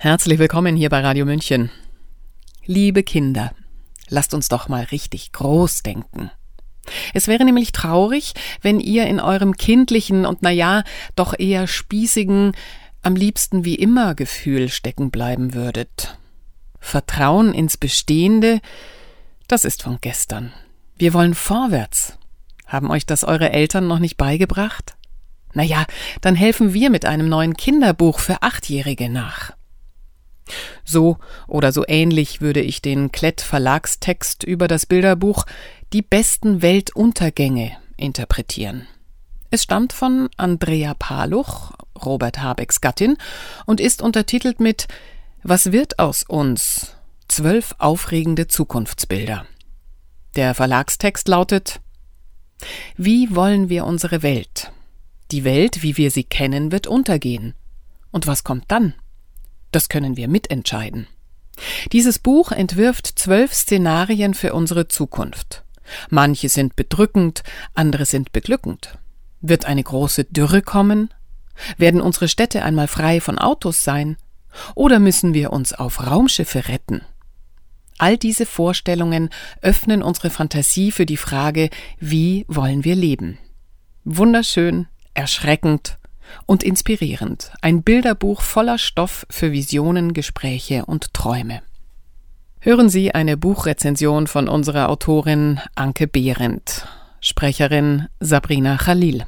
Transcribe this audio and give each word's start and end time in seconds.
Herzlich 0.00 0.38
willkommen 0.38 0.76
hier 0.76 0.90
bei 0.90 1.00
Radio 1.00 1.24
München. 1.24 1.72
Liebe 2.64 3.02
Kinder, 3.02 3.50
lasst 4.08 4.32
uns 4.32 4.48
doch 4.48 4.68
mal 4.68 4.84
richtig 4.84 5.32
groß 5.32 5.82
denken. 5.82 6.30
Es 7.14 7.26
wäre 7.26 7.44
nämlich 7.44 7.72
traurig, 7.72 8.34
wenn 8.62 8.78
ihr 8.78 9.08
in 9.08 9.18
eurem 9.18 9.56
kindlichen 9.56 10.24
und 10.24 10.38
na 10.40 10.52
ja, 10.52 10.84
doch 11.16 11.34
eher 11.36 11.66
spießigen, 11.66 12.52
am 13.02 13.16
liebsten 13.16 13.64
wie 13.64 13.74
immer 13.74 14.14
Gefühl 14.14 14.68
stecken 14.68 15.10
bleiben 15.10 15.52
würdet. 15.52 16.16
Vertrauen 16.78 17.52
ins 17.52 17.76
Bestehende, 17.76 18.60
das 19.48 19.64
ist 19.64 19.82
von 19.82 19.98
gestern. 20.00 20.52
Wir 20.94 21.12
wollen 21.12 21.34
vorwärts. 21.34 22.16
Haben 22.68 22.92
euch 22.92 23.04
das 23.04 23.24
eure 23.24 23.50
Eltern 23.50 23.88
noch 23.88 23.98
nicht 23.98 24.16
beigebracht? 24.16 24.96
Na 25.54 25.64
ja, 25.64 25.86
dann 26.20 26.36
helfen 26.36 26.72
wir 26.72 26.88
mit 26.88 27.04
einem 27.04 27.28
neuen 27.28 27.56
Kinderbuch 27.56 28.20
für 28.20 28.42
Achtjährige 28.42 29.08
nach. 29.08 29.57
So 30.88 31.18
oder 31.46 31.70
so 31.70 31.84
ähnlich 31.86 32.40
würde 32.40 32.62
ich 32.62 32.80
den 32.80 33.12
Klett 33.12 33.42
Verlagstext 33.42 34.42
über 34.42 34.68
das 34.68 34.86
Bilderbuch 34.86 35.44
Die 35.92 36.00
besten 36.00 36.62
Weltuntergänge 36.62 37.76
interpretieren. 37.98 38.86
Es 39.50 39.62
stammt 39.62 39.92
von 39.92 40.30
Andrea 40.38 40.94
Paluch, 40.94 41.72
Robert 42.02 42.40
Habecks 42.40 42.80
Gattin, 42.80 43.18
und 43.66 43.80
ist 43.80 44.00
untertitelt 44.00 44.60
mit 44.60 44.88
Was 45.42 45.72
wird 45.72 45.98
aus 45.98 46.22
uns? 46.22 46.96
Zwölf 47.28 47.74
aufregende 47.78 48.48
Zukunftsbilder. 48.48 49.44
Der 50.36 50.54
Verlagstext 50.54 51.28
lautet 51.28 51.80
Wie 52.96 53.34
wollen 53.34 53.68
wir 53.68 53.84
unsere 53.84 54.22
Welt? 54.22 54.72
Die 55.32 55.44
Welt, 55.44 55.82
wie 55.82 55.98
wir 55.98 56.10
sie 56.10 56.24
kennen, 56.24 56.72
wird 56.72 56.86
untergehen. 56.86 57.54
Und 58.10 58.26
was 58.26 58.42
kommt 58.42 58.64
dann? 58.68 58.94
Das 59.78 59.88
können 59.88 60.16
wir 60.16 60.26
mitentscheiden. 60.26 61.06
Dieses 61.92 62.18
Buch 62.18 62.50
entwirft 62.50 63.16
zwölf 63.16 63.54
Szenarien 63.54 64.34
für 64.34 64.52
unsere 64.52 64.88
Zukunft. 64.88 65.62
Manche 66.10 66.48
sind 66.48 66.74
bedrückend, 66.74 67.44
andere 67.74 68.04
sind 68.04 68.32
beglückend. 68.32 68.98
Wird 69.40 69.66
eine 69.66 69.84
große 69.84 70.24
Dürre 70.24 70.62
kommen? 70.62 71.14
Werden 71.76 72.00
unsere 72.00 72.26
Städte 72.26 72.64
einmal 72.64 72.88
frei 72.88 73.20
von 73.20 73.38
Autos 73.38 73.84
sein? 73.84 74.16
Oder 74.74 74.98
müssen 74.98 75.32
wir 75.32 75.52
uns 75.52 75.72
auf 75.72 76.04
Raumschiffe 76.04 76.66
retten? 76.66 77.02
All 77.98 78.18
diese 78.18 78.46
Vorstellungen 78.46 79.30
öffnen 79.62 80.02
unsere 80.02 80.30
Fantasie 80.30 80.90
für 80.90 81.06
die 81.06 81.16
Frage, 81.16 81.70
wie 82.00 82.44
wollen 82.48 82.82
wir 82.82 82.96
leben? 82.96 83.38
Wunderschön, 84.02 84.88
erschreckend 85.14 85.98
und 86.46 86.62
inspirierend. 86.62 87.52
Ein 87.62 87.82
Bilderbuch 87.82 88.42
voller 88.42 88.78
Stoff 88.78 89.26
für 89.30 89.52
Visionen, 89.52 90.12
Gespräche 90.12 90.84
und 90.86 91.14
Träume. 91.14 91.62
Hören 92.60 92.88
Sie 92.88 93.14
eine 93.14 93.36
Buchrezension 93.36 94.26
von 94.26 94.48
unserer 94.48 94.88
Autorin 94.88 95.60
Anke 95.74 96.08
Behrendt, 96.08 96.88
Sprecherin 97.20 98.08
Sabrina 98.20 98.76
Khalil. 98.76 99.24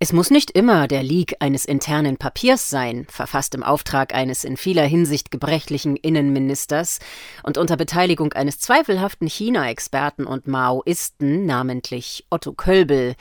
Es 0.00 0.12
muss 0.12 0.30
nicht 0.30 0.52
immer 0.52 0.86
der 0.86 1.02
Leak 1.02 1.34
eines 1.40 1.64
internen 1.64 2.18
Papiers 2.18 2.70
sein, 2.70 3.04
verfasst 3.10 3.56
im 3.56 3.64
Auftrag 3.64 4.14
eines 4.14 4.44
in 4.44 4.56
vieler 4.56 4.84
Hinsicht 4.84 5.32
gebrechlichen 5.32 5.96
Innenministers 5.96 7.00
und 7.42 7.58
unter 7.58 7.76
Beteiligung 7.76 8.32
eines 8.32 8.60
zweifelhaften 8.60 9.26
China-Experten 9.26 10.24
und 10.24 10.46
Maoisten, 10.46 11.46
namentlich 11.46 12.24
Otto 12.30 12.52
Kölbel, 12.52 13.16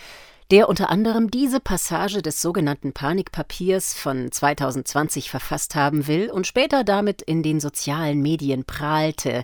der 0.52 0.70
unter 0.70 0.90
anderem 0.90 1.30
diese 1.30 1.59
Passage 1.59 2.22
des 2.22 2.42
sogenannten 2.42 2.94
Panikpapiers 2.94 3.94
von 3.94 4.31
2020 4.31 5.30
verfasst 5.30 5.76
haben 5.76 6.08
will 6.08 6.30
und 6.30 6.48
später 6.48 6.84
damit 6.84 7.22
in 7.22 7.44
den 7.44 7.59
sozialen 7.59 8.22
Medien 8.22 8.64
prahlte. 8.64 9.44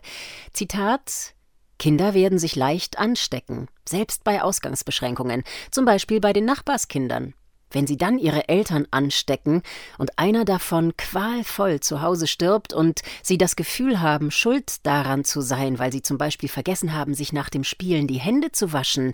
Zitat 0.54 1.34
Kinder 1.80 2.14
werden 2.14 2.40
sich 2.40 2.56
leicht 2.56 2.98
anstecken, 2.98 3.68
selbst 3.88 4.24
bei 4.24 4.42
Ausgangsbeschränkungen, 4.42 5.44
zum 5.69 5.84
Beispiel 5.84 6.22
bei 6.22 6.31
den 6.31 6.46
Nachbarskindern. 6.46 7.34
Wenn 7.73 7.88
sie 7.88 7.97
dann 7.97 8.17
ihre 8.17 8.47
Eltern 8.47 8.88
anstecken 8.91 9.63
und 9.97 10.17
einer 10.17 10.45
davon 10.45 10.95
qualvoll 10.95 11.81
zu 11.81 12.01
Hause 12.01 12.28
stirbt 12.28 12.72
und 12.72 13.01
sie 13.22 13.38
das 13.38 13.57
Gefühl 13.57 14.00
haben, 14.00 14.31
schuld 14.31 14.85
daran 14.85 15.25
zu 15.25 15.41
sein, 15.41 15.79
weil 15.79 15.91
sie 15.91 16.03
zum 16.03 16.17
Beispiel 16.17 16.47
vergessen 16.47 16.94
haben, 16.94 17.13
sich 17.13 17.33
nach 17.33 17.50
dem 17.50 17.66
Spielen 17.66 18.07
die 18.07 18.19
Hände 18.19 18.51
zu 18.51 18.72
waschen, 18.72 19.13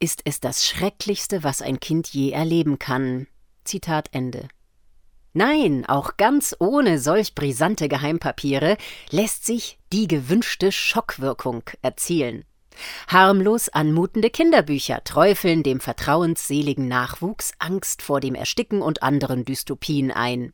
ist 0.00 0.22
es 0.24 0.40
das 0.40 0.66
Schrecklichste, 0.66 1.44
was 1.44 1.62
ein 1.62 1.80
Kind 1.80 2.08
je 2.08 2.32
erleben 2.32 2.78
kann. 2.78 3.28
Zitat 3.64 4.08
Ende. 4.12 4.48
Nein, 5.32 5.86
auch 5.86 6.18
ganz 6.18 6.54
ohne 6.58 6.98
solch 6.98 7.34
brisante 7.34 7.88
Geheimpapiere 7.88 8.76
lässt 9.10 9.46
sich 9.46 9.78
die 9.92 10.06
gewünschte 10.06 10.72
Schockwirkung 10.72 11.62
erzielen. 11.80 12.44
Harmlos 13.08 13.68
anmutende 13.68 14.30
Kinderbücher 14.30 15.04
träufeln 15.04 15.62
dem 15.62 15.80
vertrauensseligen 15.80 16.88
Nachwuchs 16.88 17.52
Angst 17.58 18.02
vor 18.02 18.20
dem 18.20 18.34
Ersticken 18.34 18.82
und 18.82 19.02
anderen 19.02 19.44
Dystopien 19.44 20.10
ein. 20.10 20.52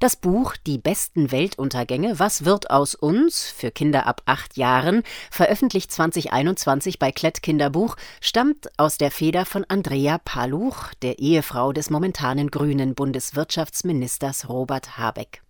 Das 0.00 0.16
Buch 0.16 0.54
Die 0.66 0.78
besten 0.78 1.32
Weltuntergänge 1.32 2.18
Was 2.18 2.44
wird 2.44 2.70
aus 2.70 2.94
uns 2.94 3.48
für 3.48 3.70
Kinder 3.70 4.06
ab 4.06 4.22
acht 4.26 4.56
Jahren, 4.56 5.02
veröffentlicht 5.30 5.90
2021 5.90 6.98
bei 6.98 7.12
Klett 7.12 7.42
Kinderbuch, 7.42 7.96
stammt 8.20 8.68
aus 8.76 8.98
der 8.98 9.10
Feder 9.10 9.44
von 9.44 9.64
Andrea 9.68 10.18
Paluch, 10.18 10.94
der 11.02 11.18
Ehefrau 11.18 11.72
des 11.72 11.90
momentanen 11.90 12.50
grünen 12.50 12.94
Bundeswirtschaftsministers 12.94 14.48
Robert 14.48 14.98
Habeck. 14.98 15.42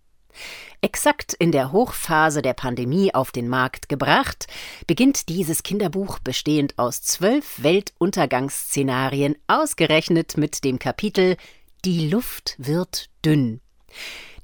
Exakt 0.81 1.33
in 1.33 1.51
der 1.51 1.71
Hochphase 1.71 2.41
der 2.41 2.53
Pandemie 2.53 3.13
auf 3.13 3.31
den 3.31 3.49
Markt 3.49 3.89
gebracht, 3.89 4.47
beginnt 4.87 5.27
dieses 5.27 5.63
Kinderbuch 5.63 6.19
bestehend 6.19 6.77
aus 6.77 7.01
zwölf 7.01 7.61
Weltuntergangsszenarien, 7.61 9.35
ausgerechnet 9.47 10.37
mit 10.37 10.63
dem 10.63 10.79
Kapitel 10.79 11.35
Die 11.83 12.09
Luft 12.09 12.55
wird 12.57 13.09
dünn. 13.25 13.59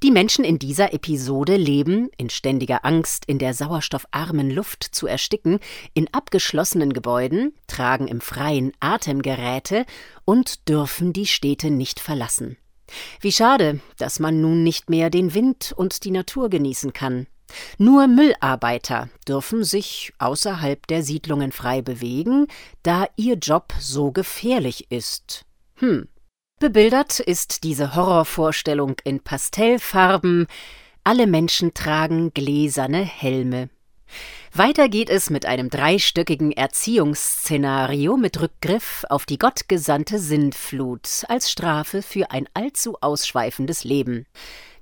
Die 0.02 0.10
Menschen 0.10 0.44
in 0.44 0.58
dieser 0.58 0.92
Episode 0.92 1.56
leben, 1.56 2.10
in 2.18 2.28
ständiger 2.28 2.84
Angst, 2.84 3.24
in 3.26 3.38
der 3.38 3.54
sauerstoffarmen 3.54 4.50
Luft 4.50 4.84
zu 4.84 5.06
ersticken, 5.06 5.58
in 5.94 6.12
abgeschlossenen 6.12 6.92
Gebäuden, 6.92 7.54
tragen 7.66 8.06
im 8.06 8.20
Freien 8.20 8.72
Atemgeräte 8.78 9.86
und 10.26 10.68
dürfen 10.68 11.14
die 11.14 11.26
Städte 11.26 11.70
nicht 11.70 11.98
verlassen. 11.98 12.58
Wie 13.20 13.32
schade, 13.32 13.80
dass 13.98 14.18
man 14.18 14.40
nun 14.40 14.62
nicht 14.62 14.90
mehr 14.90 15.10
den 15.10 15.34
Wind 15.34 15.72
und 15.76 16.04
die 16.04 16.10
Natur 16.10 16.50
genießen 16.50 16.92
kann. 16.92 17.26
Nur 17.78 18.06
Müllarbeiter 18.08 19.08
dürfen 19.26 19.64
sich 19.64 20.12
außerhalb 20.18 20.86
der 20.86 21.02
Siedlungen 21.02 21.52
frei 21.52 21.82
bewegen, 21.82 22.46
da 22.82 23.06
ihr 23.16 23.34
Job 23.36 23.72
so 23.78 24.10
gefährlich 24.10 24.90
ist. 24.90 25.44
Hm. 25.76 26.08
Bebildert 26.58 27.20
ist 27.20 27.64
diese 27.64 27.94
Horrorvorstellung 27.94 28.96
in 29.04 29.20
Pastellfarben. 29.20 30.46
Alle 31.04 31.26
Menschen 31.26 31.74
tragen 31.74 32.32
gläserne 32.32 33.04
Helme. 33.04 33.68
Weiter 34.58 34.88
geht 34.88 35.10
es 35.10 35.28
mit 35.28 35.44
einem 35.44 35.68
dreistöckigen 35.68 36.50
Erziehungsszenario 36.50 38.16
mit 38.16 38.40
Rückgriff 38.40 39.04
auf 39.10 39.26
die 39.26 39.36
gottgesandte 39.36 40.18
Sintflut 40.18 41.24
als 41.28 41.50
Strafe 41.50 42.00
für 42.00 42.30
ein 42.30 42.48
allzu 42.54 42.96
ausschweifendes 43.02 43.84
Leben. 43.84 44.24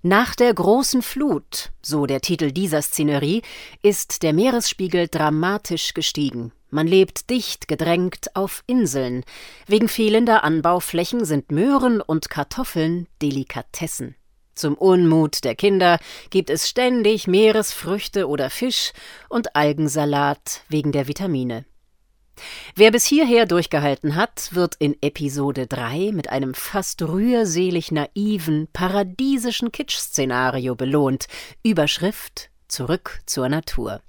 Nach 0.01 0.37
der 0.37 0.55
großen 0.55 1.03
Flut, 1.03 1.73
so 1.83 2.07
der 2.07 2.21
Titel 2.21 2.53
dieser 2.53 2.83
Szenerie, 2.83 3.43
ist 3.83 4.23
der 4.23 4.33
Meeresspiegel 4.33 5.09
dramatisch 5.09 5.93
gestiegen. 5.93 6.53
Man 6.71 6.87
lebt 6.87 7.29
dicht 7.29 7.67
gedrängt 7.67 8.37
auf 8.37 8.63
Inseln. 8.69 9.25
Wegen 9.67 9.89
fehlender 9.89 10.45
Anbauflächen 10.45 11.25
sind 11.25 11.51
Möhren 11.51 12.01
und 12.01 12.31
Kartoffeln 12.31 13.09
Delikatessen. 13.21 14.15
Zum 14.55 14.75
Unmut 14.75 15.45
der 15.45 15.55
Kinder 15.55 15.99
gibt 16.31 16.51
es 16.51 16.69
ständig 16.69 17.27
Meeresfrüchte 17.27 18.29
oder 18.29 18.51
Fisch 18.51 18.93
und 19.29 19.57
Algensalat 19.57 20.63
wegen 20.69 20.93
der 20.93 21.09
Vitamine. 21.09 21.65
Wer 22.75 22.91
bis 22.91 23.05
hierher 23.05 23.47
durchgehalten 23.47 24.17
hat, 24.17 24.55
wird 24.55 24.75
in 24.79 24.97
Episode 25.01 25.67
3 25.67 26.11
mit 26.13 26.31
einem 26.31 26.55
fast 26.55 27.03
rührselig 27.03 27.93
naiven, 27.93 28.69
paradiesischen 28.73 29.71
Kitsch-Szenario 29.71 30.75
belohnt. 30.75 31.27
Überschrift 31.63 32.51
Zurück 32.67 33.21
zur 33.27 33.49
Natur. 33.49 34.01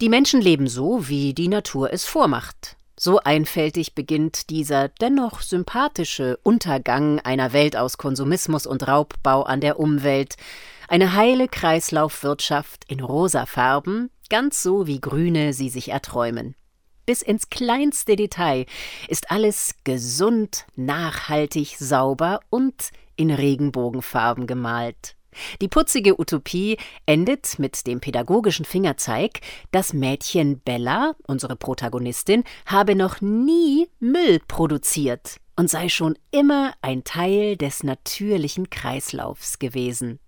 Die 0.00 0.08
Menschen 0.08 0.40
leben 0.40 0.66
so, 0.66 1.08
wie 1.08 1.34
die 1.34 1.48
Natur 1.48 1.92
es 1.92 2.04
vormacht. 2.04 2.77
So 3.00 3.20
einfältig 3.20 3.94
beginnt 3.94 4.50
dieser 4.50 4.88
dennoch 4.88 5.40
sympathische 5.40 6.36
Untergang 6.42 7.20
einer 7.20 7.52
Welt 7.52 7.76
aus 7.76 7.96
Konsumismus 7.96 8.66
und 8.66 8.88
Raubbau 8.88 9.44
an 9.44 9.60
der 9.60 9.78
Umwelt, 9.78 10.34
eine 10.88 11.14
heile 11.14 11.46
Kreislaufwirtschaft 11.46 12.84
in 12.88 13.00
rosa 13.00 13.46
Farben, 13.46 14.10
ganz 14.30 14.62
so 14.64 14.88
wie 14.88 15.00
Grüne 15.00 15.52
sie 15.52 15.68
sich 15.68 15.90
erträumen. 15.90 16.56
Bis 17.06 17.22
ins 17.22 17.50
kleinste 17.50 18.16
Detail 18.16 18.66
ist 19.06 19.30
alles 19.30 19.76
gesund, 19.84 20.66
nachhaltig, 20.74 21.76
sauber 21.78 22.40
und 22.50 22.90
in 23.14 23.30
Regenbogenfarben 23.30 24.48
gemalt. 24.48 25.14
Die 25.60 25.68
putzige 25.68 26.20
Utopie 26.20 26.76
endet 27.06 27.58
mit 27.58 27.86
dem 27.86 28.00
pädagogischen 28.00 28.64
Fingerzeig, 28.64 29.40
das 29.70 29.92
Mädchen 29.92 30.60
Bella, 30.60 31.14
unsere 31.26 31.56
Protagonistin, 31.56 32.44
habe 32.66 32.94
noch 32.94 33.20
nie 33.20 33.88
Müll 34.00 34.40
produziert 34.48 35.36
und 35.56 35.68
sei 35.68 35.88
schon 35.88 36.16
immer 36.30 36.72
ein 36.82 37.04
Teil 37.04 37.56
des 37.56 37.82
natürlichen 37.82 38.70
Kreislaufs 38.70 39.58
gewesen. 39.58 40.20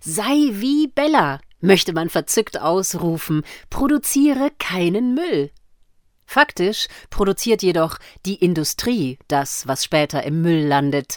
Sei 0.00 0.50
wie 0.52 0.88
Bella, 0.88 1.40
möchte 1.60 1.92
man 1.92 2.08
verzückt 2.08 2.60
ausrufen, 2.60 3.42
produziere 3.68 4.50
keinen 4.58 5.14
Müll. 5.14 5.50
Faktisch 6.24 6.88
produziert 7.10 7.62
jedoch 7.62 7.98
die 8.26 8.36
Industrie 8.36 9.18
das, 9.28 9.66
was 9.66 9.82
später 9.82 10.22
im 10.24 10.42
Müll 10.42 10.66
landet, 10.66 11.16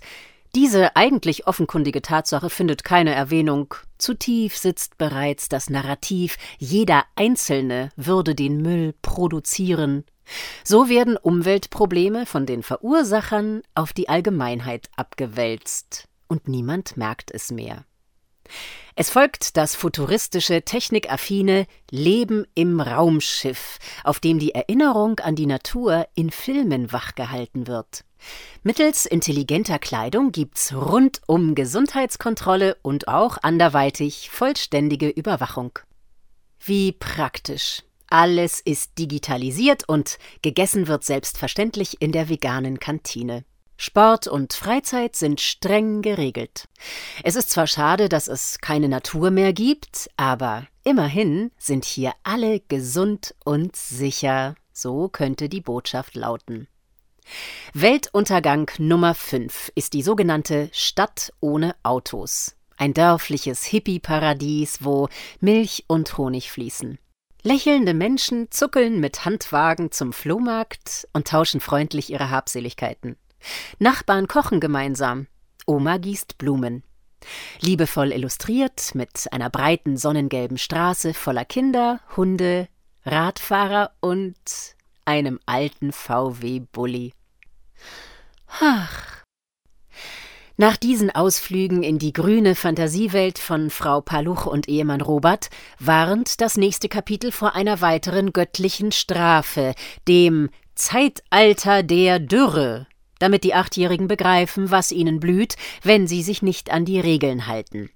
diese 0.56 0.96
eigentlich 0.96 1.48
offenkundige 1.48 2.02
Tatsache 2.02 2.50
findet 2.50 2.84
keine 2.84 3.14
Erwähnung. 3.14 3.74
Zu 3.98 4.16
tief 4.16 4.58
sitzt 4.58 4.98
bereits 4.98 5.48
das 5.48 5.70
Narrativ, 5.70 6.38
jeder 6.58 7.06
Einzelne 7.16 7.90
würde 7.96 8.36
den 8.36 8.62
Müll 8.62 8.94
produzieren. 9.02 10.04
So 10.64 10.90
werden 10.90 11.18
Umweltprobleme 11.18 12.26
von 12.26 12.46
den 12.46 12.64
Verursachern 12.64 13.62
auf 13.76 13.94
die 13.94 14.10
Allgemeinheit 14.10 14.90
abgewälzt, 14.96 16.08
und 16.28 16.48
niemand 16.48 16.98
merkt 16.98 17.32
es 17.32 17.52
mehr. 17.52 17.86
Es 18.96 19.10
folgt 19.10 19.58
das 19.58 19.76
futuristische, 19.76 20.64
technikaffine 20.64 21.66
Leben 21.90 22.46
im 22.56 22.82
Raumschiff, 22.82 23.80
auf 24.04 24.20
dem 24.20 24.38
die 24.38 24.54
Erinnerung 24.54 25.20
an 25.20 25.36
die 25.36 25.46
Natur 25.46 26.08
in 26.14 26.30
Filmen 26.30 26.92
wachgehalten 26.92 27.68
wird. 27.68 28.04
Mittels 28.64 29.06
intelligenter 29.06 29.80
Kleidung 29.80 30.32
gibt's 30.32 30.74
rundum 30.74 31.56
Gesundheitskontrolle 31.56 32.78
und 32.82 33.08
auch 33.08 33.38
anderweitig 33.42 34.30
vollständige 34.30 35.10
Überwachung. 35.10 35.80
Wie 36.60 36.92
praktisch. 36.92 37.84
Alles 38.08 38.60
ist 38.60 39.00
digitalisiert 39.00 39.88
und 39.88 40.20
gegessen 40.42 40.88
wird 40.88 41.06
selbstverständlich 41.06 42.02
in 42.02 42.12
der 42.12 42.28
veganen 42.28 42.78
Kantine. 42.78 43.46
Sport 43.84 44.28
und 44.28 44.54
Freizeit 44.54 45.16
sind 45.16 45.42
streng 45.42 46.04
geregelt. 46.04 46.68
Es 47.24 47.36
ist 47.36 47.50
zwar 47.50 47.66
schade, 47.66 48.10
dass 48.10 48.28
es 48.28 48.60
keine 48.60 48.88
Natur 48.88 49.32
mehr 49.32 49.54
gibt, 49.54 50.08
aber 50.18 50.68
immerhin 50.84 51.50
sind 51.58 51.84
hier 51.84 52.14
alle 52.22 52.60
gesund 52.60 53.34
und 53.44 53.76
sicher. 53.76 54.54
So 54.72 55.10
könnte 55.10 55.50
die 55.50 55.62
Botschaft 55.62 56.14
lauten. 56.14 56.68
Weltuntergang 57.74 58.70
Nummer 58.78 59.16
5 59.16 59.72
ist 59.74 59.94
die 59.94 60.04
sogenannte 60.04 60.70
Stadt 60.74 61.34
ohne 61.40 61.76
Autos. 61.82 62.56
Ein 62.78 62.94
dörfliches 62.94 63.64
Hippie-Paradies, 63.64 64.86
wo 64.86 65.10
Milch 65.40 65.86
und 65.88 66.20
Honig 66.20 66.52
fließen. 66.52 67.00
Lächelnde 67.42 67.96
Menschen 67.96 68.52
zuckeln 68.52 69.00
mit 69.00 69.26
Handwagen 69.26 69.92
zum 69.92 70.14
Flohmarkt 70.14 71.08
und 71.14 71.28
tauschen 71.28 71.60
freundlich 71.60 72.12
ihre 72.12 72.30
Habseligkeiten. 72.30 73.18
Nachbarn 73.80 74.28
kochen 74.28 74.60
gemeinsam. 74.60 75.28
Oma 75.66 75.98
gießt 75.98 76.38
Blumen. 76.38 76.84
Liebevoll 77.60 78.12
illustriert 78.12 78.96
mit 78.96 79.32
einer 79.32 79.50
breiten 79.50 79.98
sonnengelben 79.98 80.58
Straße 80.58 81.14
voller 81.14 81.46
Kinder, 81.46 82.00
Hunde, 82.18 82.68
Radfahrer 83.06 83.92
und 84.00 84.36
einem 85.06 85.40
alten 85.46 85.92
VW-Bully. 85.92 87.14
Ach. 88.60 89.24
Nach 90.58 90.78
diesen 90.78 91.10
Ausflügen 91.10 91.82
in 91.82 91.98
die 91.98 92.14
grüne 92.14 92.54
Fantasiewelt 92.54 93.40
von 93.40 93.72
Frau 93.72 94.02
Paluch 94.02 94.46
und 94.46 94.68
Ehemann 94.68 95.02
Robert 95.02 95.50
warnt 95.80 96.40
das 96.42 96.58
nächste 96.58 96.88
Kapitel 96.88 97.32
vor 97.32 97.56
einer 97.56 97.82
weiteren 97.82 98.32
göttlichen 98.32 98.92
Strafe, 98.92 99.74
dem 100.08 100.50
Zeitalter 100.76 101.82
der 101.82 102.20
Dürre, 102.20 102.86
damit 103.22 103.44
die 103.44 103.54
Achtjährigen 103.54 104.08
begreifen, 104.08 104.72
was 104.72 104.92
ihnen 104.92 105.20
blüht, 105.20 105.56
wenn 105.84 106.08
sie 106.08 106.24
sich 106.24 106.42
nicht 106.42 106.72
an 106.72 106.86
die 106.86 107.00
Regeln 107.00 107.48
halten. 107.48 107.90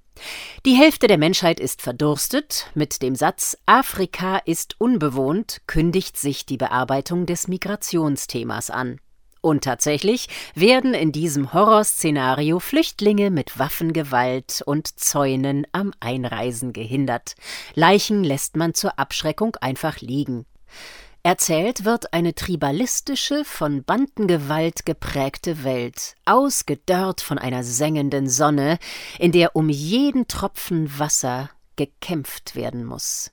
Die 0.66 0.76
Hälfte 0.76 1.08
der 1.08 1.18
Menschheit 1.18 1.60
ist 1.60 1.82
verdurstet. 1.82 2.68
Mit 2.74 3.02
dem 3.02 3.16
Satz 3.16 3.58
Afrika 3.66 4.38
ist 4.38 4.76
unbewohnt 4.80 5.62
kündigt 5.68 6.18
sich 6.18 6.46
die 6.46 6.58
Bearbeitung 6.58 7.26
des 7.26 7.48
Migrationsthemas 7.48 8.70
an. 8.70 9.00
Und 9.42 9.64
tatsächlich 9.64 10.28
werden 10.56 10.96
in 10.96 11.12
diesem 11.12 11.54
Horrorszenario 11.54 12.60
Flüchtlinge 12.60 13.30
mit 13.30 13.60
Waffengewalt 13.60 14.64
und 14.66 15.00
Zäunen 15.00 15.68
am 15.72 15.94
Einreisen 16.00 16.74
gehindert. 16.74 17.36
Leichen 17.76 18.24
lässt 18.24 18.56
man 18.56 18.74
zur 18.74 18.98
Abschreckung 18.98 19.56
einfach 19.58 20.00
liegen. 20.00 20.48
Erzählt 21.26 21.86
wird 21.86 22.14
eine 22.14 22.36
tribalistische, 22.36 23.46
von 23.46 23.84
Bandengewalt 23.84 24.86
geprägte 24.86 25.64
Welt, 25.64 26.14
ausgedörrt 26.26 27.20
von 27.20 27.40
einer 27.40 27.64
sengenden 27.64 28.30
Sonne, 28.30 28.78
in 29.18 29.32
der 29.32 29.56
um 29.56 29.70
jeden 29.70 30.28
Tropfen 30.28 31.00
Wasser 31.00 31.50
gekämpft 31.78 32.56
werden 32.56 32.86
muss. 32.86 33.32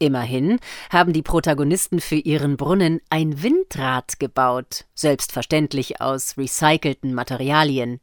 Immerhin 0.00 0.58
haben 0.90 1.12
die 1.12 1.22
Protagonisten 1.22 2.00
für 2.00 2.16
ihren 2.16 2.56
Brunnen 2.56 3.00
ein 3.08 3.40
Windrad 3.40 4.18
gebaut, 4.18 4.86
selbstverständlich 4.96 6.00
aus 6.00 6.36
recycelten 6.38 7.14
Materialien. 7.14 8.00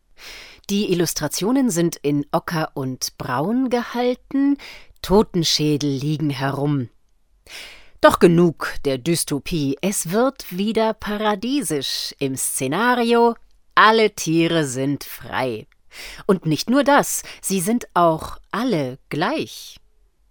Die 0.70 0.94
Illustrationen 0.94 1.70
sind 1.70 1.98
in 1.98 2.26
Ocker 2.32 2.72
und 2.74 3.18
Braun 3.18 3.70
gehalten, 3.70 4.58
Totenschädel 5.02 5.90
liegen 5.90 6.30
herum. 6.30 6.88
Doch 8.02 8.20
genug 8.20 8.76
der 8.86 8.98
Dystopie, 8.98 9.78
es 9.82 10.12
wird 10.12 10.58
wieder 10.58 10.94
paradiesisch 10.94 12.14
im 12.20 12.36
Szenario, 12.36 13.36
alle 13.74 14.12
Tiere 14.12 14.66
sind 14.66 15.04
frei. 15.04 15.68
Und 16.26 16.46
nicht 16.46 16.70
nur 16.70 16.84
das, 16.84 17.24
sie 17.42 17.62
sind 17.62 17.88
auch 17.94 18.38
alle 18.52 19.00
gleich. 19.10 19.78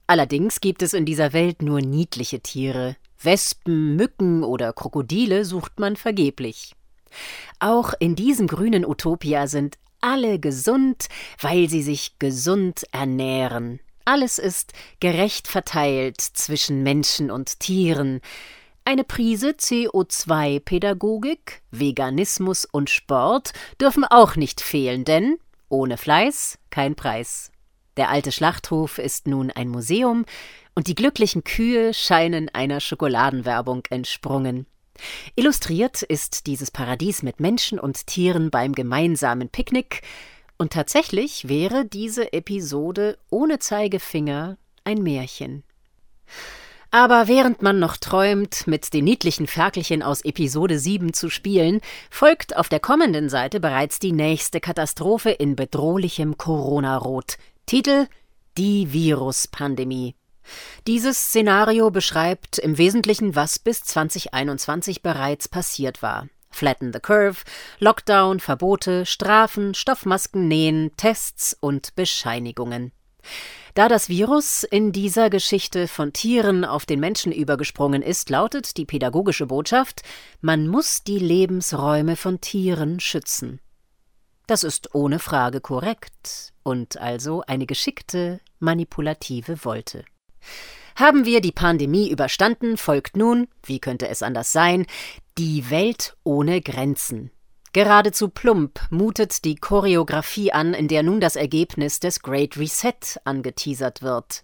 Allerdings 0.07 0.61
gibt 0.61 0.83
es 0.83 0.93
in 0.93 1.07
dieser 1.07 1.33
Welt 1.33 1.63
nur 1.63 1.81
niedliche 1.81 2.41
Tiere. 2.41 2.97
Wespen, 3.21 3.97
Mücken 3.97 4.45
oder 4.45 4.73
Krokodile 4.73 5.45
sucht 5.45 5.81
man 5.81 5.97
vergeblich. 5.97 6.75
Auch 7.59 7.95
in 7.99 8.15
diesem 8.15 8.47
grünen 8.47 8.85
Utopia 8.85 9.47
sind 9.47 9.79
alle 10.01 10.39
gesund, 10.39 11.09
weil 11.41 11.71
sie 11.71 11.83
sich 11.83 12.19
gesund 12.19 12.85
ernähren. 12.93 13.81
Alles 14.05 14.39
ist 14.39 14.75
gerecht 15.01 15.49
verteilt 15.49 16.21
zwischen 16.21 16.83
Menschen 16.83 17.31
und 17.31 17.61
Tieren. 17.61 18.21
Eine 18.85 19.05
Prise 19.05 19.53
CO2-Pädagogik, 19.53 21.63
Veganismus 21.71 22.67
und 22.67 22.91
Sport 22.91 23.53
dürfen 23.81 24.05
auch 24.05 24.37
nicht 24.37 24.61
fehlen, 24.61 25.05
denn 25.05 25.39
ohne 25.71 25.97
Fleiß 25.97 26.59
kein 26.69 26.95
Preis. 26.95 27.51
Der 27.97 28.11
alte 28.11 28.31
Schlachthof 28.31 28.99
ist 28.99 29.27
nun 29.27 29.51
ein 29.51 29.69
Museum 29.69 30.27
und 30.75 30.89
die 30.89 30.95
glücklichen 30.95 31.45
Kühe 31.45 31.95
scheinen 31.95 32.51
einer 32.51 32.81
Schokoladenwerbung 32.81 33.85
entsprungen. 33.89 34.67
Illustriert 35.35 36.03
ist 36.03 36.47
dieses 36.47 36.71
Paradies 36.71 37.23
mit 37.23 37.41
Menschen 37.41 37.81
und 37.81 38.07
Tieren 38.07 38.51
beim 38.51 38.75
gemeinsamen 38.75 39.49
Picknick, 39.49 40.03
und 40.59 40.73
tatsächlich 40.73 41.49
wäre 41.49 41.85
diese 41.85 42.33
Episode 42.33 43.19
ohne 43.31 43.59
Zeigefinger 43.59 44.57
ein 44.85 45.03
Märchen. 45.03 45.65
Aber 46.91 47.27
während 47.27 47.61
man 47.61 47.81
noch 47.81 47.97
träumt, 47.97 48.69
mit 48.69 48.95
den 48.95 49.05
niedlichen 49.05 49.49
Ferkelchen 49.49 50.01
aus 50.01 50.21
Episode 50.25 50.79
7 50.79 51.13
zu 51.13 51.29
spielen, 51.29 51.81
folgt 52.09 52.57
auf 52.57 52.69
der 52.69 52.79
kommenden 52.79 53.29
Seite 53.29 53.59
bereits 53.59 53.99
die 53.99 54.13
nächste 54.13 54.61
Katastrophe 54.61 55.31
in 55.31 55.57
bedrohlichem 55.57 56.39
Corona-Rot, 56.39 57.37
Titel 57.67 58.07
Die 58.57 58.93
Viruspandemie. 58.93 60.15
Dieses 60.87 61.19
Szenario 61.19 61.91
beschreibt 61.91 62.59
im 62.59 62.79
Wesentlichen, 62.79 63.35
was 63.35 63.59
bis 63.59 63.83
2021 63.83 65.03
bereits 65.03 65.49
passiert 65.49 66.01
war. 66.01 66.29
Flatten 66.55 66.93
the 66.93 67.01
Curve, 67.01 67.43
Lockdown, 67.79 68.41
Verbote, 68.41 69.05
Strafen, 69.05 69.75
Stoffmasken 69.75 70.49
nähen, 70.49 70.93
Tests 70.97 71.57
und 71.59 71.95
Bescheinigungen. 71.95 72.93
Da 73.75 73.89
das 73.89 74.09
Virus 74.09 74.63
in 74.63 74.93
dieser 74.93 75.31
Geschichte 75.31 75.89
von 75.89 76.13
Tieren 76.13 76.65
auf 76.65 76.87
den 76.87 77.01
Menschen 77.01 77.33
übergesprungen 77.33 78.03
ist, 78.03 78.31
lautet 78.31 78.77
die 78.77 78.85
pädagogische 78.85 79.47
Botschaft, 79.47 80.03
man 80.41 80.69
muss 80.69 81.03
die 81.03 81.19
Lebensräume 81.19 82.15
von 82.15 82.41
Tieren 82.41 83.01
schützen. 83.01 83.61
Das 84.47 84.63
ist 84.63 84.95
ohne 84.95 85.19
Frage 85.19 85.61
korrekt 85.61 86.53
und 86.63 86.99
also 86.99 87.43
eine 87.47 87.67
geschickte, 87.67 88.41
manipulative 88.61 89.65
Wolte. 89.65 90.05
Haben 90.97 91.25
wir 91.25 91.41
die 91.41 91.53
Pandemie 91.53 92.11
überstanden, 92.11 92.77
folgt 92.77 93.17
nun, 93.17 93.49
wie 93.65 93.81
könnte 93.81 94.09
es 94.09 94.23
anders 94.23 94.53
sein, 94.53 94.87
die 95.39 95.69
Welt 95.71 96.17
ohne 96.23 96.61
Grenzen. 96.61 97.31
Geradezu 97.73 98.29
plump 98.29 98.81
mutet 98.91 99.45
die 99.45 99.57
Choreografie 99.57 100.53
an, 100.53 100.75
in 100.75 100.87
der 100.87 101.03
nun 101.03 101.21
das 101.21 101.35
Ergebnis 101.35 101.99
des 101.99 102.21
Great 102.21 102.57
Reset 102.57 103.19
angeteasert 103.25 104.03
wird. 104.03 104.44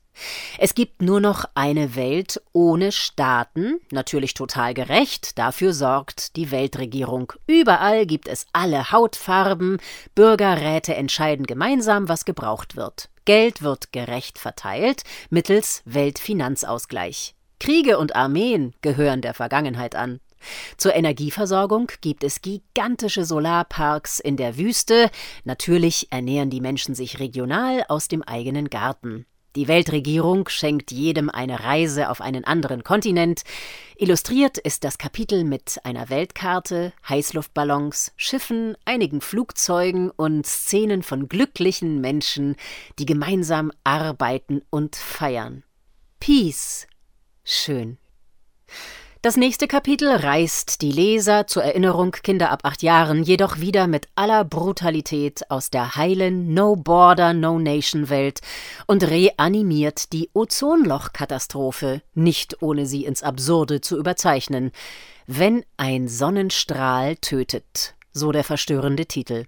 Es 0.58 0.74
gibt 0.74 1.02
nur 1.02 1.20
noch 1.20 1.44
eine 1.54 1.94
Welt 1.96 2.42
ohne 2.52 2.92
Staaten, 2.92 3.80
natürlich 3.90 4.34
total 4.34 4.74
gerecht, 4.74 5.38
dafür 5.38 5.72
sorgt 5.72 6.36
die 6.36 6.50
Weltregierung. 6.50 7.32
Überall 7.46 8.06
gibt 8.06 8.28
es 8.28 8.46
alle 8.52 8.92
Hautfarben, 8.92 9.78
Bürgerräte 10.14 10.94
entscheiden 10.94 11.46
gemeinsam, 11.46 12.08
was 12.08 12.24
gebraucht 12.24 12.76
wird. 12.76 13.08
Geld 13.24 13.62
wird 13.62 13.92
gerecht 13.92 14.38
verteilt 14.38 15.04
mittels 15.30 15.82
Weltfinanzausgleich. 15.84 17.34
Kriege 17.58 17.98
und 17.98 18.16
Armeen 18.16 18.74
gehören 18.80 19.20
der 19.20 19.34
Vergangenheit 19.34 19.94
an. 19.94 20.20
Zur 20.78 20.94
Energieversorgung 20.94 21.92
gibt 22.00 22.24
es 22.24 22.40
gigantische 22.40 23.24
Solarparks 23.24 24.18
in 24.18 24.36
der 24.36 24.56
Wüste. 24.56 25.10
Natürlich 25.44 26.10
ernähren 26.10 26.48
die 26.48 26.62
Menschen 26.62 26.94
sich 26.94 27.20
regional 27.20 27.84
aus 27.88 28.08
dem 28.08 28.22
eigenen 28.22 28.70
Garten. 28.70 29.26
Die 29.56 29.66
Weltregierung 29.66 30.48
schenkt 30.48 30.92
jedem 30.92 31.28
eine 31.28 31.64
Reise 31.64 32.10
auf 32.10 32.20
einen 32.20 32.44
anderen 32.44 32.84
Kontinent. 32.84 33.42
Illustriert 33.96 34.58
ist 34.58 34.84
das 34.84 34.96
Kapitel 34.96 35.42
mit 35.42 35.80
einer 35.82 36.08
Weltkarte, 36.08 36.92
Heißluftballons, 37.08 38.12
Schiffen, 38.16 38.76
einigen 38.84 39.20
Flugzeugen 39.20 40.10
und 40.10 40.46
Szenen 40.46 41.02
von 41.02 41.28
glücklichen 41.28 42.00
Menschen, 42.00 42.54
die 43.00 43.06
gemeinsam 43.06 43.72
arbeiten 43.82 44.62
und 44.70 44.94
feiern. 44.94 45.64
Peace. 46.20 46.86
Schön. 47.42 47.98
Das 49.22 49.36
nächste 49.36 49.68
Kapitel 49.68 50.08
reißt 50.08 50.80
die 50.80 50.90
Leser 50.90 51.46
zur 51.46 51.62
Erinnerung 51.62 52.12
Kinder 52.12 52.50
ab 52.50 52.60
acht 52.62 52.82
Jahren 52.82 53.22
jedoch 53.22 53.58
wieder 53.60 53.86
mit 53.86 54.08
aller 54.14 54.44
Brutalität 54.46 55.50
aus 55.50 55.68
der 55.68 55.94
heilen 55.94 56.54
No 56.54 56.74
Border, 56.74 57.34
No 57.34 57.58
Nation 57.58 58.08
Welt 58.08 58.40
und 58.86 59.04
reanimiert 59.04 60.14
die 60.14 60.30
Ozonlochkatastrophe, 60.32 62.00
nicht 62.14 62.62
ohne 62.62 62.86
sie 62.86 63.04
ins 63.04 63.22
Absurde 63.22 63.82
zu 63.82 63.98
überzeichnen. 63.98 64.72
Wenn 65.26 65.66
ein 65.76 66.08
Sonnenstrahl 66.08 67.16
tötet, 67.16 67.96
so 68.12 68.32
der 68.32 68.42
verstörende 68.42 69.04
Titel. 69.04 69.44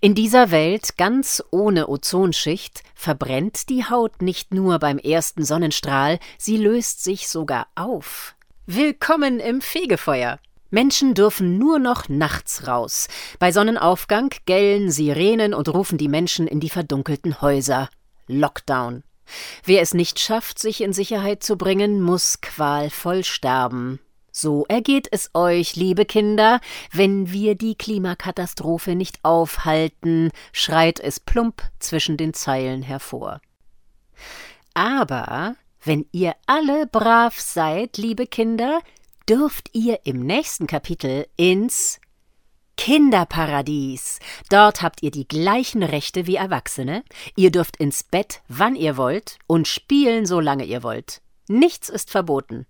In 0.00 0.14
dieser 0.14 0.50
Welt 0.50 0.96
ganz 0.96 1.44
ohne 1.50 1.90
Ozonschicht 1.90 2.82
verbrennt 2.94 3.68
die 3.68 3.84
Haut 3.84 4.22
nicht 4.22 4.54
nur 4.54 4.78
beim 4.78 4.96
ersten 4.96 5.44
Sonnenstrahl, 5.44 6.18
sie 6.38 6.56
löst 6.56 7.04
sich 7.04 7.28
sogar 7.28 7.66
auf. 7.74 8.34
Willkommen 8.70 9.40
im 9.40 9.62
Fegefeuer. 9.62 10.38
Menschen 10.68 11.14
dürfen 11.14 11.56
nur 11.56 11.78
noch 11.78 12.10
nachts 12.10 12.66
raus. 12.66 13.08
Bei 13.38 13.50
Sonnenaufgang 13.50 14.28
gellen 14.44 14.90
Sirenen 14.90 15.54
und 15.54 15.70
rufen 15.70 15.96
die 15.96 16.06
Menschen 16.06 16.46
in 16.46 16.60
die 16.60 16.68
verdunkelten 16.68 17.40
Häuser. 17.40 17.88
Lockdown. 18.26 19.04
Wer 19.64 19.80
es 19.80 19.94
nicht 19.94 20.20
schafft, 20.20 20.58
sich 20.58 20.82
in 20.82 20.92
Sicherheit 20.92 21.42
zu 21.42 21.56
bringen, 21.56 22.02
muss 22.02 22.42
qualvoll 22.42 23.24
sterben. 23.24 24.00
So 24.32 24.66
ergeht 24.68 25.08
es 25.10 25.30
euch, 25.32 25.74
liebe 25.74 26.04
Kinder, 26.04 26.60
wenn 26.92 27.32
wir 27.32 27.54
die 27.54 27.74
Klimakatastrophe 27.74 28.96
nicht 28.96 29.24
aufhalten, 29.24 30.30
schreit 30.52 31.00
es 31.00 31.20
plump 31.20 31.62
zwischen 31.78 32.18
den 32.18 32.34
Zeilen 32.34 32.82
hervor. 32.82 33.40
Aber 34.74 35.56
wenn 35.88 36.06
ihr 36.12 36.36
alle 36.46 36.86
brav 36.86 37.40
seid, 37.40 37.96
liebe 37.96 38.26
Kinder, 38.26 38.80
dürft 39.28 39.70
ihr 39.72 40.00
im 40.04 40.20
nächsten 40.20 40.66
Kapitel 40.66 41.26
ins 41.36 41.98
Kinderparadies. 42.76 44.20
Dort 44.50 44.82
habt 44.82 45.02
ihr 45.02 45.10
die 45.10 45.26
gleichen 45.26 45.82
Rechte 45.82 46.26
wie 46.26 46.36
Erwachsene. 46.36 47.02
Ihr 47.36 47.50
dürft 47.50 47.78
ins 47.78 48.02
Bett, 48.02 48.42
wann 48.48 48.76
ihr 48.76 48.98
wollt, 48.98 49.38
und 49.46 49.66
spielen, 49.66 50.26
solange 50.26 50.64
ihr 50.64 50.82
wollt. 50.82 51.22
Nichts 51.48 51.88
ist 51.88 52.10
verboten. 52.10 52.66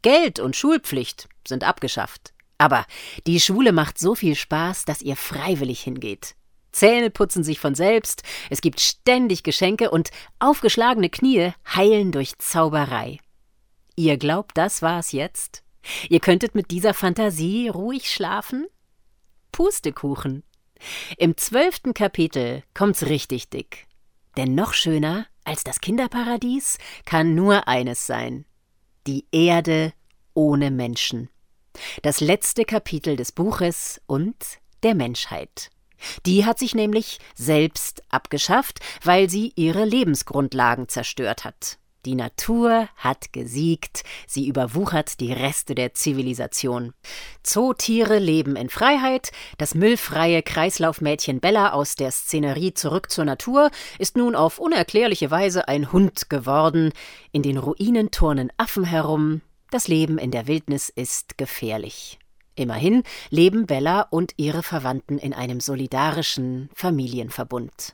Geld 0.00 0.40
und 0.40 0.56
Schulpflicht 0.56 1.28
sind 1.46 1.64
abgeschafft. 1.64 2.32
Aber 2.56 2.86
die 3.26 3.40
Schule 3.40 3.72
macht 3.72 3.98
so 3.98 4.14
viel 4.14 4.36
Spaß, 4.36 4.86
dass 4.86 5.02
ihr 5.02 5.16
freiwillig 5.16 5.82
hingeht. 5.82 6.34
Zähne 6.74 7.10
putzen 7.10 7.44
sich 7.44 7.60
von 7.60 7.76
selbst, 7.76 8.24
es 8.50 8.60
gibt 8.60 8.80
ständig 8.80 9.44
Geschenke 9.44 9.90
und 9.90 10.10
aufgeschlagene 10.40 11.08
Knie 11.08 11.52
heilen 11.72 12.10
durch 12.10 12.36
Zauberei. 12.38 13.18
Ihr 13.94 14.16
glaubt, 14.16 14.58
das 14.58 14.82
war's 14.82 15.12
jetzt? 15.12 15.62
Ihr 16.08 16.18
könntet 16.18 16.56
mit 16.56 16.72
dieser 16.72 16.92
Fantasie 16.92 17.68
ruhig 17.68 18.10
schlafen? 18.10 18.66
Pustekuchen. 19.52 20.42
Im 21.16 21.36
zwölften 21.36 21.94
Kapitel 21.94 22.64
kommt's 22.74 23.06
richtig 23.06 23.50
dick. 23.50 23.86
Denn 24.36 24.56
noch 24.56 24.72
schöner 24.72 25.26
als 25.44 25.62
das 25.62 25.80
Kinderparadies 25.80 26.78
kann 27.04 27.36
nur 27.36 27.68
eines 27.68 28.06
sein: 28.06 28.46
die 29.06 29.26
Erde 29.30 29.92
ohne 30.34 30.72
Menschen. 30.72 31.30
Das 32.02 32.20
letzte 32.20 32.64
Kapitel 32.64 33.14
des 33.14 33.30
Buches 33.30 34.00
und 34.06 34.36
der 34.82 34.96
Menschheit. 34.96 35.70
Die 36.26 36.44
hat 36.44 36.58
sich 36.58 36.74
nämlich 36.74 37.18
selbst 37.34 38.02
abgeschafft, 38.10 38.80
weil 39.02 39.30
sie 39.30 39.52
ihre 39.56 39.84
Lebensgrundlagen 39.84 40.88
zerstört 40.88 41.44
hat. 41.44 41.78
Die 42.04 42.14
Natur 42.14 42.88
hat 42.96 43.32
gesiegt, 43.32 44.04
sie 44.26 44.46
überwuchert 44.46 45.20
die 45.20 45.32
Reste 45.32 45.74
der 45.74 45.94
Zivilisation. 45.94 46.92
Zootiere 47.42 48.18
leben 48.18 48.56
in 48.56 48.68
Freiheit, 48.68 49.32
das 49.56 49.74
müllfreie 49.74 50.42
Kreislaufmädchen 50.42 51.40
Bella 51.40 51.72
aus 51.72 51.94
der 51.94 52.10
Szenerie 52.10 52.74
zurück 52.74 53.10
zur 53.10 53.24
Natur 53.24 53.70
ist 53.98 54.18
nun 54.18 54.34
auf 54.34 54.58
unerklärliche 54.58 55.30
Weise 55.30 55.66
ein 55.66 55.92
Hund 55.92 56.28
geworden, 56.28 56.92
in 57.32 57.42
den 57.42 57.56
Ruinen 57.56 58.10
turnen 58.10 58.52
Affen 58.58 58.84
herum, 58.84 59.40
das 59.70 59.88
Leben 59.88 60.18
in 60.18 60.30
der 60.30 60.46
Wildnis 60.46 60.90
ist 60.90 61.38
gefährlich. 61.38 62.18
Immerhin 62.54 63.02
leben 63.30 63.66
Bella 63.66 64.02
und 64.02 64.32
ihre 64.36 64.62
Verwandten 64.62 65.18
in 65.18 65.34
einem 65.34 65.60
solidarischen 65.60 66.70
Familienverbund. 66.74 67.92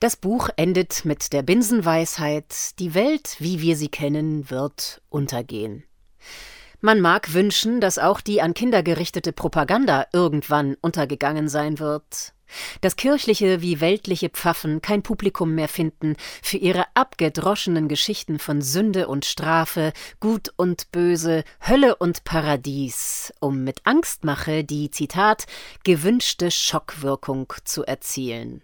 Das 0.00 0.16
Buch 0.16 0.48
endet 0.56 1.04
mit 1.04 1.32
der 1.32 1.42
Binsenweisheit, 1.42 2.78
die 2.78 2.94
Welt, 2.94 3.36
wie 3.40 3.60
wir 3.60 3.76
sie 3.76 3.88
kennen, 3.88 4.48
wird 4.50 5.02
untergehen. 5.08 5.84
Man 6.80 7.00
mag 7.00 7.34
wünschen, 7.34 7.80
dass 7.80 7.98
auch 7.98 8.20
die 8.20 8.40
an 8.40 8.54
Kinder 8.54 8.84
gerichtete 8.84 9.32
Propaganda 9.32 10.06
irgendwann 10.12 10.76
untergegangen 10.80 11.48
sein 11.48 11.80
wird 11.80 12.32
dass 12.80 12.96
kirchliche 12.96 13.62
wie 13.62 13.80
weltliche 13.80 14.28
Pfaffen 14.28 14.82
kein 14.82 15.02
Publikum 15.02 15.54
mehr 15.54 15.68
finden 15.68 16.16
für 16.42 16.56
ihre 16.56 16.84
abgedroschenen 16.94 17.88
Geschichten 17.88 18.38
von 18.38 18.62
Sünde 18.62 19.08
und 19.08 19.24
Strafe, 19.24 19.92
Gut 20.20 20.52
und 20.56 20.90
Böse, 20.90 21.44
Hölle 21.66 21.96
und 21.96 22.24
Paradies, 22.24 23.32
um 23.40 23.64
mit 23.64 23.80
Angstmache 23.84 24.64
die 24.64 24.90
Zitat 24.90 25.46
gewünschte 25.84 26.50
Schockwirkung 26.50 27.52
zu 27.64 27.84
erzielen. 27.84 28.62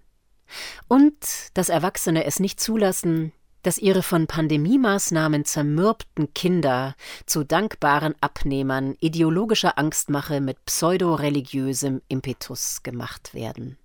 Und 0.88 1.16
dass 1.54 1.68
Erwachsene 1.68 2.24
es 2.24 2.40
nicht 2.40 2.60
zulassen, 2.60 3.32
dass 3.64 3.78
ihre 3.78 4.02
von 4.02 4.28
Pandemiemaßnahmen 4.28 5.44
zermürbten 5.44 6.32
Kinder 6.34 6.94
zu 7.26 7.42
dankbaren 7.42 8.14
Abnehmern 8.20 8.94
ideologischer 9.00 9.76
Angstmache 9.78 10.40
mit 10.40 10.64
pseudoreligiösem 10.66 12.00
Impetus 12.08 12.82
gemacht 12.84 13.34
werden. 13.34 13.78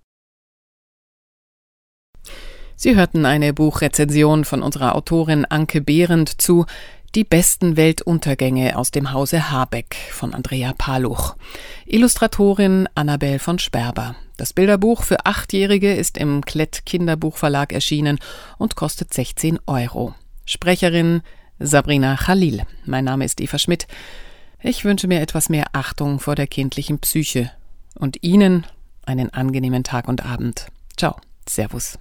Sie 2.76 2.96
hörten 2.96 3.26
eine 3.26 3.52
Buchrezension 3.52 4.44
von 4.44 4.62
unserer 4.62 4.94
Autorin 4.94 5.44
Anke 5.44 5.80
Behrendt 5.80 6.28
zu 6.40 6.64
Die 7.14 7.24
besten 7.24 7.76
Weltuntergänge 7.76 8.78
aus 8.78 8.90
dem 8.90 9.12
Hause 9.12 9.50
Habeck 9.50 9.96
von 10.12 10.32
Andrea 10.32 10.72
Paluch. 10.78 11.36
Illustratorin 11.84 12.88
Annabel 12.94 13.38
von 13.38 13.58
Sperber. 13.58 14.14
Das 14.40 14.54
Bilderbuch 14.54 15.02
für 15.02 15.26
Achtjährige 15.26 15.92
ist 15.92 16.16
im 16.16 16.42
Klett 16.42 16.86
Kinderbuchverlag 16.86 17.74
erschienen 17.74 18.18
und 18.56 18.74
kostet 18.74 19.12
16 19.12 19.58
Euro. 19.66 20.14
Sprecherin 20.46 21.20
Sabrina 21.58 22.16
Khalil. 22.16 22.62
Mein 22.86 23.04
Name 23.04 23.26
ist 23.26 23.42
Eva 23.42 23.58
Schmidt. 23.58 23.86
Ich 24.62 24.86
wünsche 24.86 25.08
mir 25.08 25.20
etwas 25.20 25.50
mehr 25.50 25.66
Achtung 25.74 26.20
vor 26.20 26.36
der 26.36 26.46
kindlichen 26.46 27.00
Psyche 27.00 27.50
und 27.96 28.22
Ihnen 28.22 28.66
einen 29.04 29.28
angenehmen 29.28 29.84
Tag 29.84 30.08
und 30.08 30.24
Abend. 30.24 30.68
Ciao. 30.96 31.16
Servus. 31.46 31.98